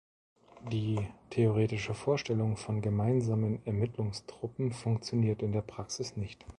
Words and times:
Die 0.71 1.07
theoretische 1.29 1.93
Vorstellung 1.93 2.57
von 2.57 2.81
gemeinsamen 2.81 3.63
Ermittlungstruppen 3.67 4.71
funktioniert 4.71 5.43
in 5.43 5.51
der 5.51 5.61
Praxis 5.61 6.17
nicht. 6.17 6.43